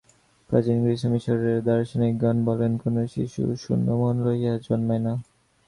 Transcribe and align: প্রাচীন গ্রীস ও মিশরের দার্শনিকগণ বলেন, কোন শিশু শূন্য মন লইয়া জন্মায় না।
প্রাচীন 0.49 0.77
গ্রীস 0.83 1.01
ও 1.05 1.07
মিশরের 1.09 1.57
দার্শনিকগণ 1.63 2.37
বলেন, 2.45 2.71
কোন 2.77 2.95
শিশু 3.07 3.41
শূন্য 3.55 3.87
মন 4.01 4.15
লইয়া 4.25 4.53
জন্মায় 4.57 5.01
না। 5.05 5.13